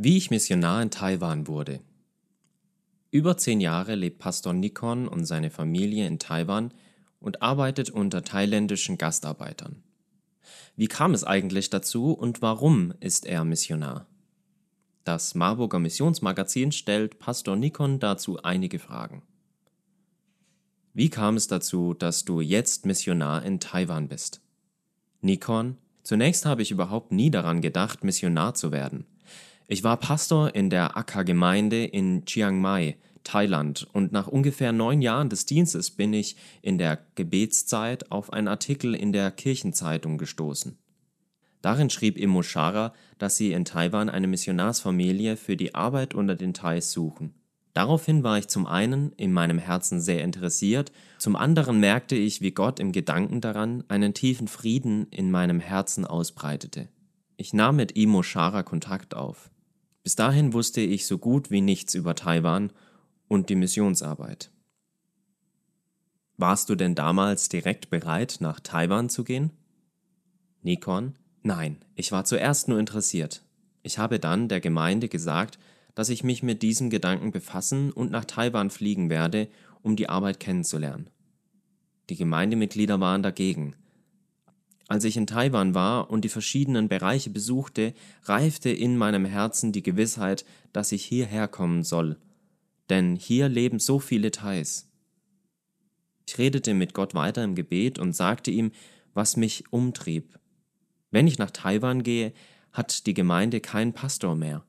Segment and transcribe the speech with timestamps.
[0.00, 1.80] Wie ich Missionar in Taiwan wurde.
[3.10, 6.72] Über zehn Jahre lebt Pastor Nikon und seine Familie in Taiwan
[7.18, 9.82] und arbeitet unter thailändischen Gastarbeitern.
[10.76, 14.06] Wie kam es eigentlich dazu und warum ist er Missionar?
[15.02, 19.24] Das Marburger Missionsmagazin stellt Pastor Nikon dazu einige Fragen.
[20.94, 24.42] Wie kam es dazu, dass du jetzt Missionar in Taiwan bist?
[25.22, 29.04] Nikon, zunächst habe ich überhaupt nie daran gedacht, Missionar zu werden.
[29.70, 35.28] Ich war Pastor in der Akka-Gemeinde in Chiang Mai, Thailand, und nach ungefähr neun Jahren
[35.28, 40.78] des Dienstes bin ich in der Gebetszeit auf einen Artikel in der Kirchenzeitung gestoßen.
[41.60, 46.54] Darin schrieb Imo Shara, dass sie in Taiwan eine Missionarsfamilie für die Arbeit unter den
[46.54, 47.34] Thais suchen.
[47.74, 52.52] Daraufhin war ich zum einen in meinem Herzen sehr interessiert, zum anderen merkte ich, wie
[52.52, 56.88] Gott im Gedanken daran einen tiefen Frieden in meinem Herzen ausbreitete.
[57.36, 59.50] Ich nahm mit Imo Shara Kontakt auf.
[60.02, 62.72] Bis dahin wusste ich so gut wie nichts über Taiwan
[63.28, 64.50] und die Missionsarbeit.
[66.36, 69.50] Warst du denn damals direkt bereit, nach Taiwan zu gehen?
[70.62, 71.14] Nikon?
[71.42, 73.42] Nein, ich war zuerst nur interessiert.
[73.82, 75.58] Ich habe dann der Gemeinde gesagt,
[75.94, 79.48] dass ich mich mit diesem Gedanken befassen und nach Taiwan fliegen werde,
[79.82, 81.10] um die Arbeit kennenzulernen.
[82.08, 83.74] Die Gemeindemitglieder waren dagegen,
[84.88, 87.94] als ich in Taiwan war und die verschiedenen Bereiche besuchte,
[88.24, 92.16] reifte in meinem Herzen die Gewissheit, dass ich hierher kommen soll.
[92.88, 94.90] Denn hier leben so viele Thais.
[96.26, 98.72] Ich redete mit Gott weiter im Gebet und sagte ihm,
[99.12, 100.38] was mich umtrieb.
[101.10, 102.32] Wenn ich nach Taiwan gehe,
[102.72, 104.64] hat die Gemeinde keinen Pastor mehr.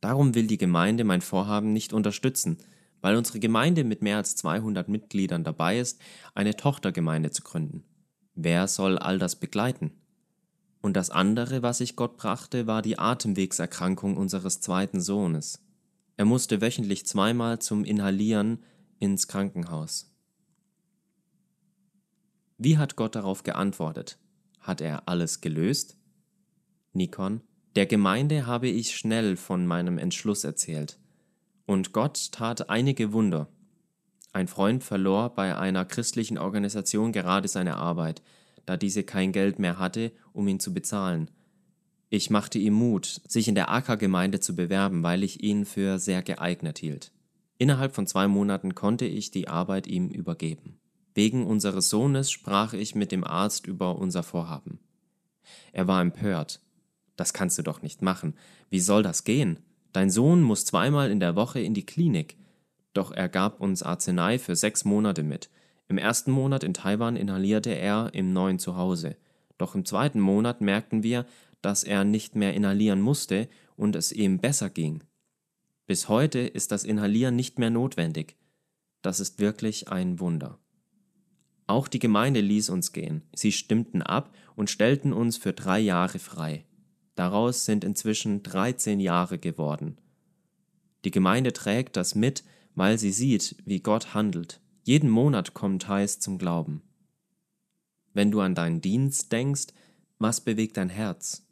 [0.00, 2.58] Darum will die Gemeinde mein Vorhaben nicht unterstützen,
[3.00, 6.00] weil unsere Gemeinde mit mehr als 200 Mitgliedern dabei ist,
[6.34, 7.84] eine Tochtergemeinde zu gründen.
[8.34, 9.92] Wer soll all das begleiten?
[10.80, 15.62] Und das andere, was ich Gott brachte, war die Atemwegserkrankung unseres zweiten Sohnes.
[16.16, 18.62] Er musste wöchentlich zweimal zum Inhalieren
[18.98, 20.10] ins Krankenhaus.
[22.58, 24.18] Wie hat Gott darauf geantwortet?
[24.60, 25.96] Hat er alles gelöst?
[26.92, 27.40] Nikon,
[27.76, 30.98] der Gemeinde habe ich schnell von meinem Entschluss erzählt.
[31.66, 33.48] Und Gott tat einige Wunder.
[34.34, 38.20] Ein Freund verlor bei einer christlichen Organisation gerade seine Arbeit,
[38.66, 41.30] da diese kein Geld mehr hatte, um ihn zu bezahlen.
[42.10, 46.20] Ich machte ihm Mut, sich in der AK-Gemeinde zu bewerben, weil ich ihn für sehr
[46.20, 47.12] geeignet hielt.
[47.58, 50.80] Innerhalb von zwei Monaten konnte ich die Arbeit ihm übergeben.
[51.14, 54.80] Wegen unseres Sohnes sprach ich mit dem Arzt über unser Vorhaben.
[55.70, 56.60] Er war empört.
[57.14, 58.34] Das kannst du doch nicht machen.
[58.68, 59.60] Wie soll das gehen?
[59.92, 62.36] Dein Sohn muss zweimal in der Woche in die Klinik.
[62.94, 65.50] Doch er gab uns Arznei für sechs Monate mit.
[65.88, 69.16] Im ersten Monat in Taiwan inhalierte er im neuen Zuhause.
[69.58, 71.26] Doch im zweiten Monat merkten wir,
[71.60, 75.02] dass er nicht mehr inhalieren musste und es ihm besser ging.
[75.86, 78.36] Bis heute ist das Inhalieren nicht mehr notwendig.
[79.02, 80.58] Das ist wirklich ein Wunder.
[81.66, 83.22] Auch die Gemeinde ließ uns gehen.
[83.34, 86.64] Sie stimmten ab und stellten uns für drei Jahre frei.
[87.14, 89.98] Daraus sind inzwischen 13 Jahre geworden.
[91.04, 92.44] Die Gemeinde trägt das mit,
[92.74, 94.60] weil sie sieht, wie Gott handelt.
[94.82, 96.82] Jeden Monat kommen Thais zum Glauben.
[98.12, 99.68] Wenn du an deinen Dienst denkst,
[100.18, 101.46] was bewegt dein Herz?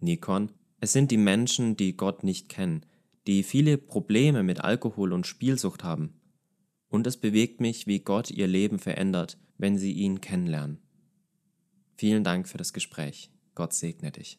[0.00, 0.50] Nikon,
[0.80, 2.84] es sind die Menschen, die Gott nicht kennen,
[3.26, 6.20] die viele Probleme mit Alkohol und Spielsucht haben.
[6.88, 10.78] Und es bewegt mich, wie Gott ihr Leben verändert, wenn sie ihn kennenlernen.
[11.96, 13.30] Vielen Dank für das Gespräch.
[13.54, 14.38] Gott segne dich.